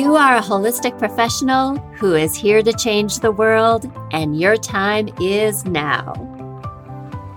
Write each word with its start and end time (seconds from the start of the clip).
You 0.00 0.16
are 0.16 0.38
a 0.38 0.40
holistic 0.40 0.98
professional 0.98 1.76
who 1.98 2.14
is 2.14 2.34
here 2.34 2.62
to 2.62 2.72
change 2.72 3.18
the 3.18 3.30
world, 3.30 3.84
and 4.12 4.40
your 4.40 4.56
time 4.56 5.10
is 5.20 5.66
now. 5.66 6.14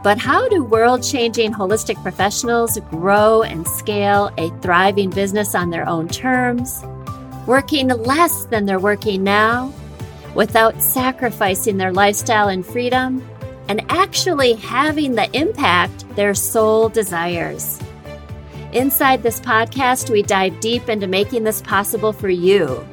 But 0.01 0.17
how 0.17 0.47
do 0.47 0.63
world 0.63 1.04
changing 1.04 1.52
holistic 1.52 2.02
professionals 2.02 2.79
grow 2.89 3.44
and 3.44 3.67
scale 3.67 4.31
a 4.38 4.49
thriving 4.62 5.10
business 5.10 5.53
on 5.56 5.71
their 5.71 5.85
own 5.85 6.07
terms, 6.07 6.85
working 7.47 7.89
less 7.89 8.46
than 8.46 8.66
they're 8.66 8.80
working 8.80 9.25
now, 9.25 9.74
without 10.34 10.81
sacrificing 10.81 11.75
their 11.75 11.92
lifestyle 11.92 12.48
and 12.48 12.66
freedom, 12.66 13.21
and 13.67 13.84
actually 13.89 14.53
having 14.53 15.16
the 15.16 15.30
impact 15.38 16.16
their 16.16 16.34
soul 16.34 16.88
desires? 16.88 17.83
Inside 18.73 19.22
this 19.22 19.40
podcast, 19.40 20.09
we 20.09 20.23
dive 20.23 20.59
deep 20.59 20.90
into 20.90 21.05
making 21.05 21.44
this 21.44 21.62
possible 21.62 22.12
for 22.12 22.30
you. 22.30 22.84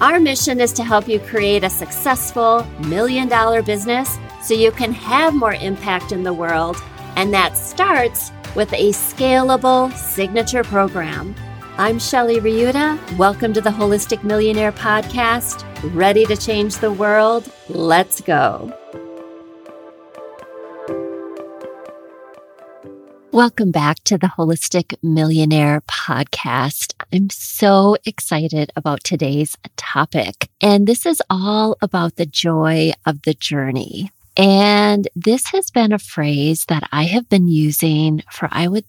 Our 0.00 0.18
mission 0.18 0.60
is 0.60 0.72
to 0.72 0.82
help 0.82 1.06
you 1.06 1.20
create 1.20 1.62
a 1.62 1.70
successful 1.70 2.66
million 2.88 3.28
dollar 3.28 3.62
business 3.62 4.18
so 4.42 4.54
you 4.54 4.72
can 4.72 4.92
have 4.92 5.36
more 5.36 5.54
impact 5.54 6.10
in 6.10 6.24
the 6.24 6.32
world. 6.32 6.76
And 7.14 7.32
that 7.32 7.56
starts 7.56 8.32
with 8.56 8.72
a 8.72 8.90
scalable 8.90 9.94
signature 9.94 10.64
program. 10.64 11.36
I'm 11.76 12.00
Shelley 12.00 12.40
Riutta. 12.40 12.98
Welcome 13.16 13.52
to 13.52 13.60
the 13.60 13.70
Holistic 13.70 14.24
Millionaire 14.24 14.72
Podcast. 14.72 15.64
Ready 15.94 16.26
to 16.26 16.36
change 16.36 16.78
the 16.78 16.90
world? 16.90 17.48
Let's 17.68 18.20
go. 18.20 18.76
Welcome 23.38 23.70
back 23.70 24.02
to 24.02 24.18
the 24.18 24.26
Holistic 24.26 24.96
Millionaire 25.00 25.80
podcast. 25.82 26.92
I'm 27.12 27.30
so 27.30 27.96
excited 28.04 28.72
about 28.74 29.04
today's 29.04 29.56
topic. 29.76 30.48
And 30.60 30.88
this 30.88 31.06
is 31.06 31.22
all 31.30 31.76
about 31.80 32.16
the 32.16 32.26
joy 32.26 32.94
of 33.06 33.22
the 33.22 33.34
journey. 33.34 34.10
And 34.36 35.06
this 35.14 35.46
has 35.52 35.70
been 35.70 35.92
a 35.92 36.00
phrase 36.00 36.64
that 36.64 36.88
I 36.90 37.04
have 37.04 37.28
been 37.28 37.46
using 37.46 38.24
for, 38.28 38.48
I 38.50 38.66
would 38.66 38.84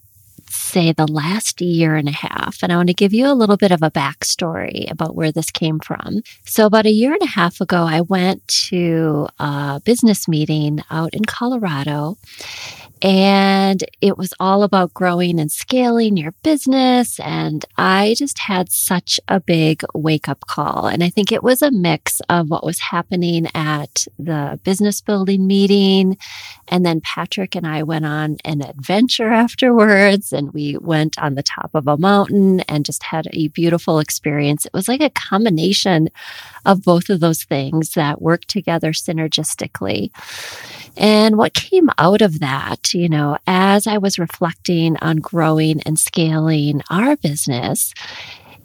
say, 0.49 0.93
the 0.93 1.05
last 1.05 1.61
year 1.61 1.95
and 1.95 2.09
a 2.09 2.11
half. 2.11 2.63
And 2.63 2.73
I 2.73 2.75
want 2.75 2.87
to 2.87 2.95
give 2.95 3.13
you 3.13 3.27
a 3.27 3.37
little 3.37 3.57
bit 3.57 3.71
of 3.71 3.83
a 3.83 3.91
backstory 3.91 4.89
about 4.89 5.13
where 5.13 5.31
this 5.31 5.51
came 5.51 5.79
from. 5.79 6.23
So, 6.45 6.65
about 6.65 6.87
a 6.87 6.91
year 6.91 7.13
and 7.13 7.21
a 7.21 7.27
half 7.27 7.61
ago, 7.61 7.83
I 7.83 8.01
went 8.01 8.47
to 8.69 9.27
a 9.37 9.79
business 9.85 10.27
meeting 10.27 10.79
out 10.89 11.13
in 11.13 11.25
Colorado. 11.25 12.17
And 13.01 13.83
it 14.01 14.17
was 14.17 14.33
all 14.39 14.63
about 14.63 14.93
growing 14.93 15.39
and 15.39 15.51
scaling 15.51 16.17
your 16.17 16.33
business. 16.43 17.19
And 17.19 17.63
I 17.77 18.15
just 18.17 18.39
had 18.39 18.71
such 18.71 19.19
a 19.27 19.39
big 19.39 19.83
wake 19.93 20.27
up 20.27 20.41
call. 20.47 20.87
And 20.87 21.03
I 21.03 21.09
think 21.09 21.31
it 21.31 21.43
was 21.43 21.61
a 21.61 21.71
mix 21.71 22.19
of 22.29 22.49
what 22.49 22.65
was 22.65 22.79
happening 22.79 23.47
at 23.55 24.05
the 24.17 24.59
business 24.63 24.99
building 24.99 25.47
meeting. 25.47 26.17
And 26.67 26.85
then 26.85 27.01
Patrick 27.01 27.55
and 27.55 27.65
I 27.65 27.83
went 27.83 28.05
on 28.05 28.37
an 28.43 28.61
adventure 28.61 29.29
afterwards 29.31 30.33
and 30.33 30.53
we 30.53 30.77
went 30.77 31.17
on 31.17 31.35
the 31.35 31.43
top 31.43 31.71
of 31.73 31.87
a 31.87 31.97
mountain 31.97 32.61
and 32.61 32.85
just 32.85 33.03
had 33.03 33.27
a 33.31 33.47
beautiful 33.49 33.99
experience. 33.99 34.65
It 34.65 34.73
was 34.73 34.87
like 34.87 35.01
a 35.01 35.09
combination 35.09 36.09
of 36.65 36.83
both 36.83 37.09
of 37.09 37.19
those 37.21 37.43
things 37.43 37.91
that 37.91 38.21
work 38.21 38.45
together 38.45 38.91
synergistically. 38.91 40.11
And 40.97 41.37
what 41.37 41.53
came 41.53 41.89
out 41.97 42.21
of 42.21 42.39
that, 42.39 42.88
you 42.93 43.09
know, 43.09 43.37
as 43.47 43.87
I 43.87 43.97
was 43.97 44.19
reflecting 44.19 44.97
on 44.97 45.17
growing 45.17 45.81
and 45.81 45.99
scaling 45.99 46.81
our 46.89 47.15
business, 47.15 47.93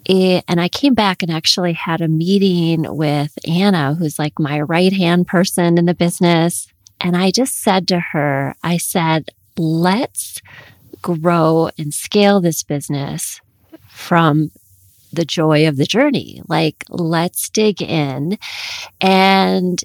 it, 0.05 0.43
and 0.47 0.61
I 0.61 0.69
came 0.69 0.93
back 0.93 1.23
and 1.23 1.31
actually 1.31 1.73
had 1.73 2.01
a 2.01 2.07
meeting 2.07 2.85
with 2.95 3.37
Anna, 3.47 3.95
who's 3.95 4.19
like 4.19 4.39
my 4.39 4.61
right 4.61 4.93
hand 4.93 5.27
person 5.27 5.77
in 5.77 5.85
the 5.85 5.93
business. 5.93 6.67
And 7.01 7.17
I 7.17 7.31
just 7.31 7.61
said 7.61 7.87
to 7.89 7.99
her, 7.99 8.55
I 8.63 8.77
said, 8.77 9.29
let's 9.57 10.41
grow 11.01 11.69
and 11.77 11.93
scale 11.93 12.39
this 12.39 12.63
business 12.63 13.41
from 13.89 14.51
the 15.11 15.25
joy 15.25 15.67
of 15.67 15.77
the 15.77 15.85
journey. 15.85 16.41
Like, 16.47 16.83
let's 16.89 17.49
dig 17.49 17.81
in 17.81 18.37
and 19.01 19.83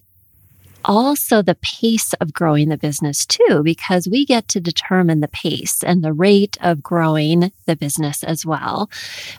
also 0.85 1.43
the 1.43 1.57
pace 1.57 2.13
of 2.15 2.33
growing 2.33 2.69
the 2.69 2.77
business 2.77 3.27
too, 3.27 3.63
because 3.63 4.09
we 4.09 4.25
get 4.25 4.49
to 4.49 4.61
determine 4.61 5.21
the 5.21 5.29
pace 5.29 5.83
and 5.83 6.03
the 6.03 6.13
rate 6.13 6.57
of 6.61 6.83
growing 6.83 7.53
the 7.67 7.77
business 7.77 8.23
as 8.23 8.47
well. 8.47 8.91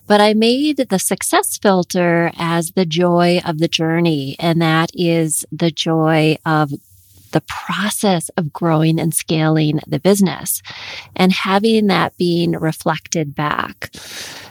But 0.07 0.21
I 0.21 0.33
made 0.33 0.77
the 0.77 0.99
success 0.99 1.57
filter 1.57 2.31
as 2.37 2.71
the 2.71 2.85
joy 2.85 3.41
of 3.45 3.59
the 3.59 3.67
journey. 3.67 4.35
And 4.39 4.61
that 4.61 4.91
is 4.93 5.45
the 5.51 5.71
joy 5.71 6.37
of 6.45 6.71
the 7.31 7.41
process 7.41 8.29
of 8.35 8.51
growing 8.51 8.99
and 8.99 9.13
scaling 9.13 9.79
the 9.87 9.99
business 9.99 10.61
and 11.15 11.31
having 11.31 11.87
that 11.87 12.17
being 12.17 12.51
reflected 12.51 13.33
back. 13.33 13.91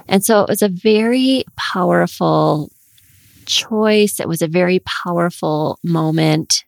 And 0.09 0.25
so 0.25 0.43
it 0.43 0.49
was 0.49 0.63
a 0.63 0.69
very 0.69 1.45
powerful 1.57 2.71
choice. 3.45 4.19
It 4.19 4.29
was 4.29 4.43
a 4.43 4.49
very 4.49 4.81
powerful 4.81 5.79
moment 5.85 6.65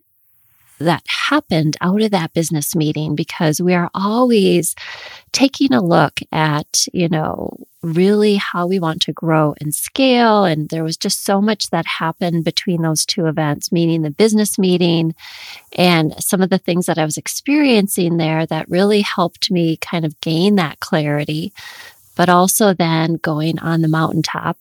that 0.79 1.03
happened 1.29 1.77
out 1.81 2.03
of 2.03 2.11
that 2.11 2.33
business 2.33 2.75
meeting 2.75 3.15
because 3.15 3.61
we 3.61 3.75
are 3.75 3.91
always 3.95 4.75
taking 5.33 5.73
a 5.73 5.83
look 5.83 6.21
at, 6.33 6.87
you 6.93 7.09
know, 7.09 7.57
really 7.83 8.37
how 8.37 8.67
we 8.67 8.79
want 8.79 9.03
to 9.03 9.13
grow 9.13 9.55
and 9.61 9.75
scale. 9.75 10.45
And 10.45 10.69
there 10.69 10.85
was 10.85 10.97
just 10.97 11.25
so 11.25 11.41
much 11.41 11.71
that 11.71 11.87
happened 11.87 12.45
between 12.45 12.83
those 12.83 13.05
two 13.05 13.27
events, 13.27 13.73
meaning 13.73 14.03
the 14.03 14.11
business 14.11 14.59
meeting 14.59 15.15
and 15.77 16.15
some 16.23 16.43
of 16.43 16.51
the 16.51 16.59
things 16.59 16.87
that 16.87 16.99
I 16.99 17.05
was 17.05 17.17
experiencing 17.17 18.17
there 18.17 18.47
that 18.47 18.69
really 18.69 19.01
helped 19.01 19.51
me 19.51 19.77
kind 19.79 20.05
of 20.05 20.21
gain 20.21 20.57
that 20.57 20.81
clarity 20.81 21.53
but 22.15 22.29
also 22.29 22.75
then 22.75 23.15
going 23.15 23.59
on 23.61 23.81
the 23.81 23.89
mountaintop 23.89 24.59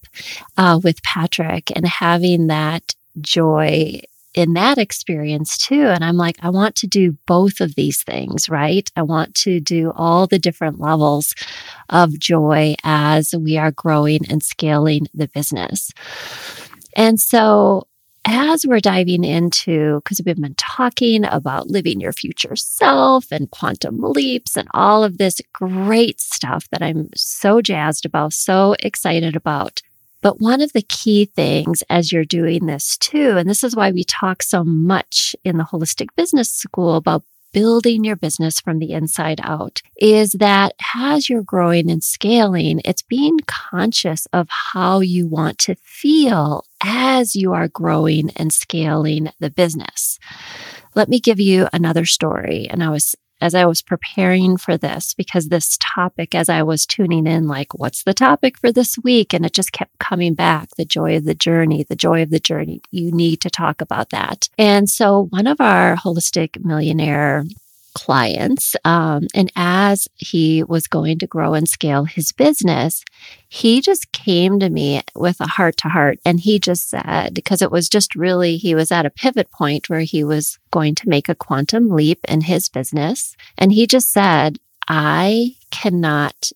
uh, 0.57 0.79
with 0.81 1.03
Patrick 1.03 1.69
and 1.75 1.85
having 1.85 2.47
that 2.47 2.95
joy 3.19 3.99
in 4.33 4.53
that 4.53 4.77
experience 4.77 5.57
too. 5.57 5.87
And 5.87 6.03
I'm 6.03 6.17
like, 6.17 6.37
I 6.41 6.49
want 6.49 6.75
to 6.77 6.87
do 6.87 7.17
both 7.25 7.59
of 7.59 7.75
these 7.75 8.03
things, 8.03 8.49
right? 8.49 8.89
I 8.95 9.01
want 9.01 9.35
to 9.35 9.59
do 9.59 9.91
all 9.95 10.27
the 10.27 10.39
different 10.39 10.79
levels 10.79 11.33
of 11.89 12.17
joy 12.17 12.75
as 12.83 13.33
we 13.37 13.57
are 13.57 13.71
growing 13.71 14.21
and 14.29 14.41
scaling 14.41 15.07
the 15.13 15.27
business. 15.27 15.91
And 16.95 17.19
so 17.19 17.87
as 18.25 18.67
we're 18.67 18.79
diving 18.79 19.23
into, 19.23 19.99
because 20.01 20.21
we've 20.23 20.39
been 20.39 20.55
talking 20.55 21.25
about 21.25 21.69
living 21.69 21.99
your 21.99 22.13
future 22.13 22.55
self 22.55 23.31
and 23.31 23.49
quantum 23.49 23.97
leaps 23.99 24.55
and 24.55 24.67
all 24.73 25.03
of 25.03 25.17
this 25.17 25.41
great 25.53 26.21
stuff 26.21 26.69
that 26.71 26.83
I'm 26.83 27.09
so 27.15 27.61
jazzed 27.61 28.05
about, 28.05 28.33
so 28.33 28.75
excited 28.79 29.35
about. 29.35 29.81
But 30.21 30.39
one 30.39 30.61
of 30.61 30.73
the 30.73 30.83
key 30.83 31.25
things 31.25 31.83
as 31.89 32.11
you're 32.11 32.25
doing 32.25 32.65
this 32.65 32.97
too, 32.97 33.37
and 33.37 33.49
this 33.49 33.63
is 33.63 33.75
why 33.75 33.91
we 33.91 34.03
talk 34.03 34.43
so 34.43 34.63
much 34.63 35.35
in 35.43 35.57
the 35.57 35.63
holistic 35.63 36.07
business 36.15 36.51
school 36.51 36.95
about 36.95 37.23
building 37.53 38.03
your 38.03 38.15
business 38.15 38.59
from 38.59 38.79
the 38.79 38.91
inside 38.91 39.41
out 39.43 39.81
is 39.97 40.33
that 40.33 40.73
as 40.95 41.29
you're 41.29 41.43
growing 41.43 41.89
and 41.89 42.03
scaling, 42.03 42.81
it's 42.85 43.01
being 43.01 43.37
conscious 43.45 44.25
of 44.31 44.47
how 44.49 44.99
you 44.99 45.27
want 45.27 45.57
to 45.57 45.75
feel 45.83 46.63
as 46.81 47.35
you 47.35 47.51
are 47.53 47.67
growing 47.67 48.29
and 48.31 48.53
scaling 48.53 49.29
the 49.39 49.49
business. 49.49 50.17
Let 50.95 51.09
me 51.09 51.19
give 51.19 51.39
you 51.39 51.67
another 51.73 52.05
story. 52.05 52.67
And 52.69 52.83
I 52.83 52.89
was 52.89 53.15
as 53.41 53.55
I 53.55 53.65
was 53.65 53.81
preparing 53.81 54.57
for 54.57 54.77
this 54.77 55.13
because 55.13 55.49
this 55.49 55.77
topic, 55.79 56.35
as 56.35 56.49
I 56.49 56.63
was 56.63 56.85
tuning 56.85 57.27
in, 57.27 57.47
like, 57.47 57.73
what's 57.73 58.03
the 58.03 58.13
topic 58.13 58.57
for 58.59 58.71
this 58.71 58.97
week? 59.03 59.33
And 59.33 59.45
it 59.45 59.53
just 59.53 59.71
kept 59.71 59.97
coming 59.99 60.33
back 60.33 60.69
the 60.77 60.85
joy 60.85 61.17
of 61.17 61.25
the 61.25 61.35
journey, 61.35 61.83
the 61.83 61.95
joy 61.95 62.21
of 62.21 62.29
the 62.29 62.39
journey. 62.39 62.81
You 62.91 63.11
need 63.11 63.41
to 63.41 63.49
talk 63.49 63.81
about 63.81 64.11
that. 64.11 64.49
And 64.57 64.89
so 64.89 65.27
one 65.29 65.47
of 65.47 65.59
our 65.59 65.95
holistic 65.95 66.63
millionaire 66.63 67.43
clients. 67.93 68.75
Um, 68.85 69.27
and 69.33 69.51
as 69.55 70.07
he 70.15 70.63
was 70.63 70.87
going 70.87 71.19
to 71.19 71.27
grow 71.27 71.53
and 71.53 71.67
scale 71.67 72.05
his 72.05 72.31
business, 72.31 73.03
he 73.49 73.81
just 73.81 74.11
came 74.11 74.59
to 74.59 74.69
me 74.69 75.01
with 75.15 75.39
a 75.39 75.47
heart 75.47 75.77
to 75.77 75.89
heart. 75.89 76.19
And 76.25 76.39
he 76.39 76.59
just 76.59 76.89
said, 76.89 77.33
because 77.33 77.61
it 77.61 77.71
was 77.71 77.89
just 77.89 78.15
really, 78.15 78.57
he 78.57 78.75
was 78.75 78.91
at 78.91 79.05
a 79.05 79.09
pivot 79.09 79.51
point 79.51 79.89
where 79.89 80.01
he 80.01 80.23
was 80.23 80.57
going 80.71 80.95
to 80.95 81.09
make 81.09 81.29
a 81.29 81.35
quantum 81.35 81.89
leap 81.89 82.19
in 82.27 82.41
his 82.41 82.69
business. 82.69 83.35
And 83.57 83.71
he 83.71 83.87
just 83.87 84.11
said, 84.11 84.59
I 84.87 85.55
cannot 85.69 86.51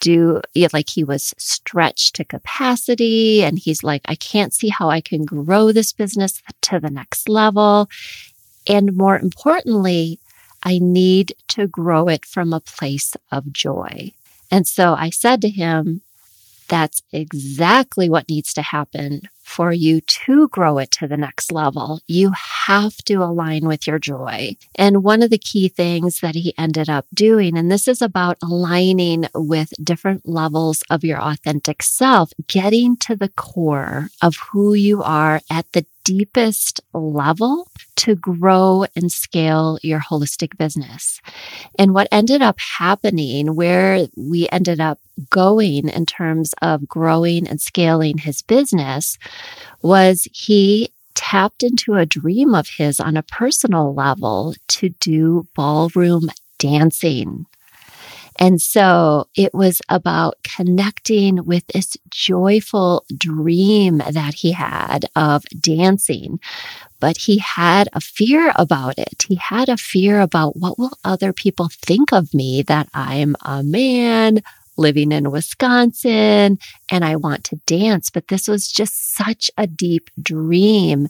do 0.00 0.40
like 0.72 0.88
he 0.88 1.02
was 1.02 1.34
stretched 1.38 2.14
to 2.14 2.24
capacity 2.24 3.42
and 3.42 3.58
he's 3.58 3.82
like 3.82 4.02
i 4.04 4.14
can't 4.14 4.54
see 4.54 4.68
how 4.68 4.88
i 4.88 5.00
can 5.00 5.24
grow 5.24 5.72
this 5.72 5.92
business 5.92 6.40
to 6.60 6.78
the 6.78 6.90
next 6.90 7.28
level 7.28 7.88
and 8.68 8.96
more 8.96 9.18
importantly 9.18 10.20
I 10.62 10.78
need 10.80 11.34
to 11.48 11.66
grow 11.66 12.08
it 12.08 12.24
from 12.24 12.52
a 12.52 12.60
place 12.60 13.16
of 13.30 13.52
joy. 13.52 14.12
And 14.50 14.66
so 14.66 14.94
I 14.94 15.10
said 15.10 15.40
to 15.42 15.48
him, 15.48 16.02
that's 16.68 17.02
exactly 17.12 18.08
what 18.08 18.28
needs 18.28 18.54
to 18.54 18.62
happen 18.62 19.22
for 19.52 19.70
you 19.70 20.00
to 20.00 20.48
grow 20.48 20.78
it 20.78 20.90
to 20.92 21.06
the 21.06 21.16
next 21.16 21.52
level. 21.52 22.00
You 22.06 22.32
have 22.66 22.96
to 23.04 23.16
align 23.16 23.66
with 23.66 23.86
your 23.86 23.98
joy. 23.98 24.56
And 24.76 25.04
one 25.04 25.22
of 25.22 25.28
the 25.28 25.38
key 25.38 25.68
things 25.68 26.20
that 26.20 26.34
he 26.34 26.54
ended 26.56 26.88
up 26.88 27.06
doing, 27.12 27.58
and 27.58 27.70
this 27.70 27.86
is 27.86 28.00
about 28.00 28.38
aligning 28.42 29.26
with 29.34 29.74
different 29.82 30.26
levels 30.26 30.82
of 30.88 31.04
your 31.04 31.20
authentic 31.20 31.82
self, 31.82 32.32
getting 32.48 32.96
to 32.98 33.14
the 33.14 33.28
core 33.28 34.08
of 34.22 34.36
who 34.36 34.72
you 34.72 35.02
are 35.02 35.40
at 35.50 35.70
the 35.72 35.84
deepest 36.04 36.80
level 36.92 37.68
to 37.96 38.14
grow 38.14 38.84
and 38.96 39.12
scale 39.12 39.78
your 39.82 40.00
holistic 40.00 40.56
business. 40.56 41.20
And 41.78 41.94
what 41.94 42.08
ended 42.10 42.42
up 42.42 42.58
happening, 42.58 43.54
where 43.54 44.06
we 44.16 44.48
ended 44.50 44.80
up 44.80 44.98
going 45.30 45.88
in 45.88 46.06
terms 46.06 46.54
of 46.62 46.88
growing 46.88 47.46
and 47.46 47.60
scaling 47.60 48.18
his 48.18 48.42
business, 48.42 49.18
was 49.82 50.28
he 50.32 50.92
tapped 51.14 51.62
into 51.62 51.94
a 51.94 52.06
dream 52.06 52.54
of 52.54 52.68
his 52.68 52.98
on 53.00 53.16
a 53.16 53.22
personal 53.22 53.94
level 53.94 54.54
to 54.68 54.88
do 55.00 55.46
ballroom 55.54 56.30
dancing. 56.58 57.46
And 58.38 58.60
so 58.60 59.28
it 59.36 59.52
was 59.52 59.82
about 59.88 60.36
connecting 60.42 61.44
with 61.44 61.66
this 61.68 61.96
joyful 62.10 63.04
dream 63.16 63.98
that 63.98 64.34
he 64.34 64.52
had 64.52 65.04
of 65.14 65.44
dancing. 65.60 66.40
But 66.98 67.18
he 67.18 67.38
had 67.38 67.88
a 67.92 68.00
fear 68.00 68.52
about 68.56 68.98
it. 68.98 69.24
He 69.28 69.34
had 69.34 69.68
a 69.68 69.76
fear 69.76 70.20
about 70.20 70.56
what 70.56 70.78
will 70.78 70.96
other 71.04 71.32
people 71.32 71.68
think 71.70 72.12
of 72.12 72.32
me 72.32 72.62
that 72.62 72.88
I'm 72.94 73.36
a 73.42 73.62
man 73.62 74.40
living 74.76 75.12
in 75.12 75.30
Wisconsin 75.30 76.58
and 76.88 77.04
I 77.04 77.16
want 77.16 77.44
to 77.44 77.60
dance. 77.66 78.10
But 78.10 78.28
this 78.28 78.48
was 78.48 78.70
just 78.70 79.14
such 79.14 79.50
a 79.56 79.66
deep 79.66 80.10
dream 80.20 81.08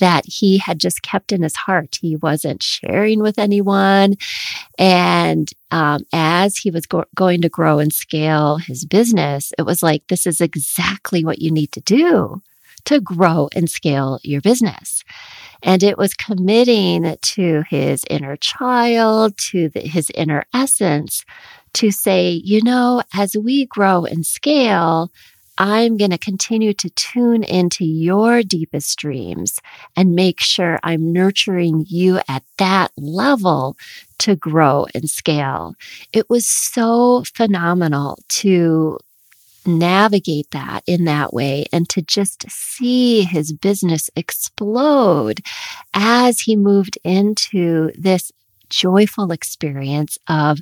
that 0.00 0.24
he 0.26 0.58
had 0.58 0.80
just 0.80 1.02
kept 1.02 1.32
in 1.32 1.42
his 1.42 1.56
heart. 1.56 1.98
He 2.00 2.16
wasn't 2.16 2.62
sharing 2.62 3.20
with 3.20 3.38
anyone. 3.38 4.14
And 4.78 5.48
um, 5.70 6.04
as 6.12 6.56
he 6.56 6.70
was 6.70 6.86
go- 6.86 7.04
going 7.14 7.42
to 7.42 7.48
grow 7.48 7.78
and 7.78 7.92
scale 7.92 8.56
his 8.56 8.84
business, 8.84 9.52
it 9.58 9.62
was 9.62 9.82
like, 9.82 10.06
this 10.08 10.26
is 10.26 10.40
exactly 10.40 11.24
what 11.24 11.40
you 11.40 11.50
need 11.50 11.72
to 11.72 11.80
do 11.80 12.42
to 12.84 13.00
grow 13.00 13.48
and 13.54 13.70
scale 13.70 14.20
your 14.22 14.40
business. 14.40 15.04
And 15.62 15.82
it 15.82 15.96
was 15.96 16.12
committing 16.14 17.16
to 17.20 17.64
his 17.70 18.04
inner 18.10 18.36
child, 18.36 19.38
to 19.50 19.70
the, 19.70 19.80
his 19.80 20.10
inner 20.14 20.44
essence, 20.52 21.24
to 21.74 21.90
say, 21.90 22.40
you 22.44 22.62
know, 22.62 23.02
as 23.14 23.36
we 23.36 23.66
grow 23.66 24.04
and 24.04 24.24
scale, 24.24 25.10
I'm 25.56 25.96
going 25.96 26.10
to 26.10 26.18
continue 26.18 26.74
to 26.74 26.90
tune 26.90 27.44
into 27.44 27.84
your 27.84 28.42
deepest 28.42 28.98
dreams 28.98 29.60
and 29.96 30.14
make 30.14 30.40
sure 30.40 30.80
I'm 30.82 31.12
nurturing 31.12 31.84
you 31.88 32.20
at 32.28 32.42
that 32.58 32.90
level 32.96 33.76
to 34.18 34.34
grow 34.34 34.86
and 34.94 35.08
scale. 35.08 35.74
It 36.12 36.28
was 36.28 36.48
so 36.48 37.22
phenomenal 37.36 38.18
to 38.30 38.98
navigate 39.66 40.50
that 40.50 40.82
in 40.86 41.04
that 41.04 41.32
way 41.32 41.66
and 41.72 41.88
to 41.88 42.02
just 42.02 42.50
see 42.50 43.22
his 43.22 43.52
business 43.52 44.10
explode 44.16 45.40
as 45.94 46.40
he 46.40 46.56
moved 46.56 46.98
into 47.04 47.90
this 47.96 48.32
joyful 48.74 49.30
experience 49.32 50.18
of 50.28 50.58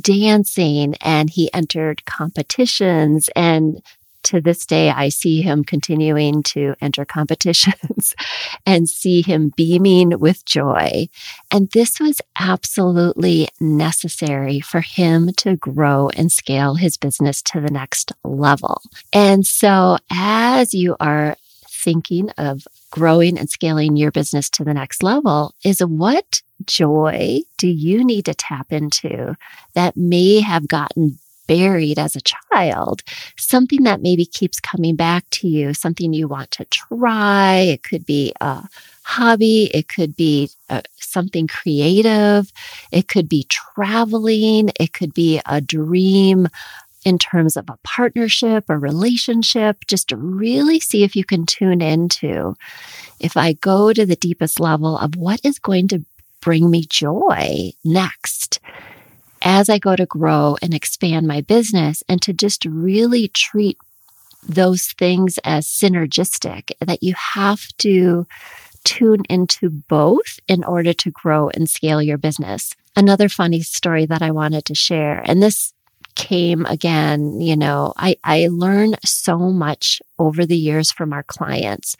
dancing 0.00 0.94
and 1.00 1.30
he 1.30 1.52
entered 1.52 2.04
competitions 2.04 3.28
and 3.34 3.82
to 4.24 4.40
this 4.40 4.66
day, 4.66 4.90
I 4.90 5.08
see 5.08 5.40
him 5.40 5.64
continuing 5.64 6.42
to 6.44 6.74
enter 6.82 7.04
competitions 7.04 8.14
and 8.66 8.88
see 8.88 9.22
him 9.22 9.52
beaming 9.56 10.18
with 10.18 10.44
joy. 10.44 11.08
And 11.50 11.70
this 11.70 11.98
was 11.98 12.20
absolutely 12.38 13.48
necessary 13.58 14.60
for 14.60 14.80
him 14.80 15.30
to 15.38 15.56
grow 15.56 16.10
and 16.10 16.30
scale 16.30 16.74
his 16.74 16.96
business 16.96 17.40
to 17.42 17.60
the 17.60 17.70
next 17.70 18.12
level. 18.22 18.82
And 19.12 19.46
so 19.46 19.98
as 20.10 20.74
you 20.74 20.96
are 21.00 21.36
thinking 21.66 22.28
of 22.36 22.66
growing 22.90 23.38
and 23.38 23.48
scaling 23.48 23.96
your 23.96 24.10
business 24.10 24.50
to 24.50 24.64
the 24.64 24.74
next 24.74 25.02
level 25.02 25.54
is 25.64 25.80
what 25.80 26.42
joy 26.66 27.40
do 27.56 27.68
you 27.68 28.04
need 28.04 28.24
to 28.24 28.34
tap 28.34 28.72
into 28.72 29.36
that 29.74 29.96
may 29.96 30.40
have 30.40 30.68
gotten 30.68 31.18
buried 31.48 31.98
as 31.98 32.14
a 32.14 32.20
child, 32.20 33.02
something 33.36 33.82
that 33.82 34.02
maybe 34.02 34.24
keeps 34.24 34.60
coming 34.60 34.94
back 34.94 35.24
to 35.30 35.48
you, 35.48 35.74
something 35.74 36.12
you 36.12 36.28
want 36.28 36.50
to 36.52 36.64
try. 36.66 37.56
It 37.56 37.82
could 37.82 38.06
be 38.06 38.32
a 38.40 38.62
hobby. 39.02 39.70
It 39.74 39.88
could 39.88 40.14
be 40.14 40.50
uh, 40.68 40.82
something 40.96 41.48
creative. 41.48 42.52
It 42.92 43.08
could 43.08 43.28
be 43.28 43.46
traveling. 43.48 44.70
It 44.78 44.92
could 44.92 45.14
be 45.14 45.40
a 45.46 45.60
dream 45.60 46.46
in 47.04 47.18
terms 47.18 47.56
of 47.56 47.70
a 47.70 47.78
partnership, 47.84 48.64
a 48.68 48.76
relationship, 48.76 49.86
just 49.86 50.08
to 50.08 50.16
really 50.16 50.78
see 50.78 51.04
if 51.04 51.16
you 51.16 51.24
can 51.24 51.46
tune 51.46 51.80
into 51.80 52.54
if 53.18 53.36
I 53.36 53.54
go 53.54 53.92
to 53.92 54.04
the 54.04 54.16
deepest 54.16 54.60
level 54.60 54.98
of 54.98 55.16
what 55.16 55.40
is 55.42 55.58
going 55.58 55.88
to 55.88 56.04
bring 56.40 56.70
me 56.70 56.84
joy 56.88 57.72
next 57.84 58.60
as 59.42 59.68
I 59.68 59.78
go 59.78 59.96
to 59.96 60.06
grow 60.06 60.56
and 60.62 60.74
expand 60.74 61.26
my 61.26 61.40
business 61.40 62.02
and 62.08 62.20
to 62.22 62.32
just 62.32 62.64
really 62.64 63.28
treat 63.28 63.78
those 64.48 64.94
things 64.98 65.38
as 65.44 65.66
synergistic, 65.66 66.72
that 66.80 67.02
you 67.02 67.14
have 67.14 67.60
to 67.78 68.26
tune 68.84 69.22
into 69.28 69.68
both 69.68 70.40
in 70.48 70.64
order 70.64 70.92
to 70.94 71.10
grow 71.10 71.50
and 71.50 71.68
scale 71.68 72.02
your 72.02 72.18
business. 72.18 72.72
Another 72.96 73.28
funny 73.28 73.60
story 73.60 74.06
that 74.06 74.22
I 74.22 74.30
wanted 74.30 74.64
to 74.66 74.74
share, 74.74 75.22
and 75.24 75.42
this 75.42 75.72
came 76.14 76.66
again, 76.66 77.40
you 77.40 77.56
know, 77.56 77.92
I, 77.96 78.16
I 78.24 78.48
learn 78.50 78.94
so 79.04 79.38
much 79.38 80.02
over 80.18 80.44
the 80.44 80.56
years 80.56 80.90
from 80.90 81.12
our 81.12 81.22
clients. 81.22 81.96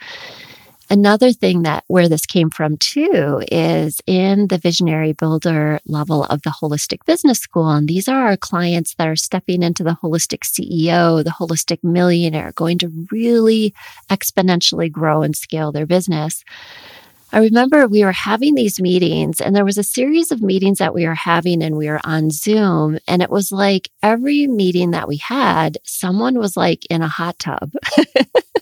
Another 0.91 1.33
thing 1.33 1.63
that 1.63 1.85
where 1.89 2.09
this 2.09 2.25
came 2.25 2.49
from 2.49 2.79
too 2.79 3.43
is 3.53 4.01
in 4.07 4.49
the 4.49 4.57
visionary 4.57 5.13
builder 5.13 5.81
level 5.85 6.25
of 6.25 6.43
the 6.43 6.51
holistic 6.51 7.05
business 7.05 7.39
school. 7.39 7.71
And 7.71 7.87
these 7.87 8.09
are 8.09 8.27
our 8.29 8.39
clients 8.39 8.95
that 8.95 9.07
are 9.07 9.17
stepping 9.17 9.63
into 9.63 9.85
the 9.85 9.99
holistic 10.03 10.45
CEO, 10.45 11.23
the 11.23 11.31
holistic 11.31 11.85
millionaire, 11.85 12.53
going 12.55 12.79
to 12.79 13.07
really 13.11 13.75
exponentially 14.09 14.91
grow 14.91 15.23
and 15.23 15.37
scale 15.37 15.73
their 15.73 15.87
business. 15.87 16.43
I 17.31 17.41
remember 17.41 17.87
we 17.87 18.03
were 18.03 18.13
having 18.13 18.55
these 18.55 18.81
meetings, 18.81 19.43
and 19.43 19.55
there 19.55 19.67
was 19.67 19.77
a 19.77 19.83
series 19.83 20.33
of 20.33 20.41
meetings 20.41 20.79
that 20.79 20.95
we 20.95 21.07
were 21.07 21.15
having, 21.15 21.63
and 21.63 21.77
we 21.77 21.89
were 21.89 22.01
on 22.03 22.31
Zoom. 22.31 22.99
And 23.07 23.21
it 23.21 23.29
was 23.29 23.53
like 23.53 23.91
every 24.03 24.47
meeting 24.47 24.93
that 24.93 25.07
we 25.07 25.19
had, 25.19 25.77
someone 25.85 26.39
was 26.39 26.57
like 26.57 26.87
in 26.87 27.03
a 27.03 27.09
hot 27.09 27.39
tub. 27.39 27.75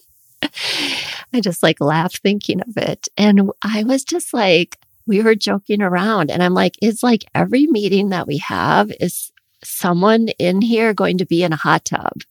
I 1.36 1.40
just 1.40 1.62
like 1.62 1.80
laugh 1.82 2.14
thinking 2.14 2.62
of 2.62 2.78
it. 2.78 3.08
And 3.18 3.50
I 3.62 3.84
was 3.84 4.04
just 4.04 4.32
like, 4.32 4.78
we 5.06 5.20
were 5.22 5.34
joking 5.34 5.82
around. 5.82 6.30
And 6.30 6.42
I'm 6.42 6.54
like, 6.54 6.76
it's 6.80 7.02
like 7.02 7.26
every 7.34 7.66
meeting 7.66 8.08
that 8.08 8.26
we 8.26 8.38
have 8.38 8.90
is 9.00 9.30
someone 9.62 10.28
in 10.38 10.62
here 10.62 10.94
going 10.94 11.18
to 11.18 11.26
be 11.26 11.42
in 11.42 11.52
a 11.52 11.56
hot 11.56 11.84
tub. 11.84 12.22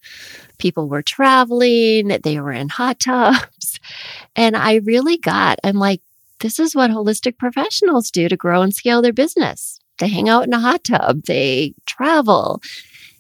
People 0.58 0.90
were 0.90 1.04
traveling, 1.04 2.08
they 2.08 2.40
were 2.40 2.52
in 2.52 2.68
hot 2.70 3.00
tubs. 3.06 3.80
And 4.36 4.58
I 4.58 4.76
really 4.78 5.18
got, 5.18 5.60
I'm 5.64 5.78
like, 5.78 6.02
this 6.40 6.58
is 6.58 6.76
what 6.76 6.90
holistic 6.90 7.38
professionals 7.38 8.10
do 8.10 8.28
to 8.28 8.36
grow 8.36 8.64
and 8.64 8.74
scale 8.74 9.04
their 9.04 9.14
business. 9.14 9.80
They 10.00 10.08
hang 10.08 10.30
out 10.30 10.46
in 10.48 10.54
a 10.54 10.60
hot 10.60 10.84
tub, 10.84 11.24
they 11.24 11.76
travel, 11.86 12.62